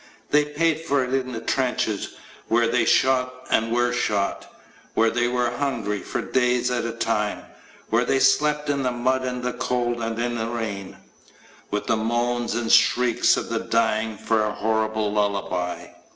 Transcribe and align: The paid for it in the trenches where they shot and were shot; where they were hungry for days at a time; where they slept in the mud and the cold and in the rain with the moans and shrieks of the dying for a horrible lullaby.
The 0.31 0.45
paid 0.45 0.79
for 0.79 1.05
it 1.05 1.13
in 1.13 1.31
the 1.31 1.39
trenches 1.41 2.15
where 2.47 2.67
they 2.67 2.85
shot 2.85 3.31
and 3.51 3.71
were 3.71 3.93
shot; 3.93 4.51
where 4.95 5.11
they 5.11 5.27
were 5.27 5.51
hungry 5.51 5.99
for 5.99 6.23
days 6.23 6.71
at 6.71 6.85
a 6.85 6.91
time; 6.93 7.43
where 7.91 8.03
they 8.03 8.19
slept 8.19 8.67
in 8.67 8.81
the 8.81 8.89
mud 8.89 9.23
and 9.25 9.43
the 9.43 9.53
cold 9.53 10.01
and 10.01 10.17
in 10.17 10.39
the 10.39 10.47
rain 10.47 10.97
with 11.69 11.85
the 11.85 11.97
moans 11.97 12.55
and 12.55 12.71
shrieks 12.71 13.37
of 13.37 13.49
the 13.49 13.59
dying 13.59 14.17
for 14.17 14.43
a 14.43 14.53
horrible 14.55 15.11
lullaby. 15.13 15.89